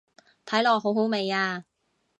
[0.47, 1.65] 睇落好好味啊